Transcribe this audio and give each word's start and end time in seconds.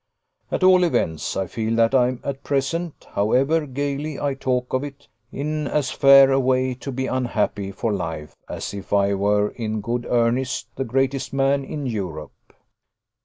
At 0.51 0.63
all 0.63 0.83
events, 0.83 1.37
I 1.37 1.45
feel 1.45 1.75
that 1.75 1.93
I 1.93 2.07
am 2.07 2.21
at 2.23 2.43
present 2.43 3.05
however 3.11 3.67
gaily 3.67 4.19
I 4.19 4.33
talk 4.33 4.73
of 4.73 4.83
it 4.83 5.07
in 5.31 5.67
as 5.67 5.91
fair 5.91 6.31
a 6.31 6.39
way 6.39 6.73
to 6.73 6.91
be 6.91 7.05
unhappy 7.05 7.71
for 7.71 7.93
life, 7.93 8.35
as 8.49 8.73
if 8.73 8.93
I 8.93 9.13
were, 9.13 9.49
in 9.49 9.79
good 9.79 10.07
earnest, 10.09 10.69
the 10.75 10.85
greatest 10.85 11.33
man 11.33 11.63
in 11.63 11.85
Europe. 11.85 12.33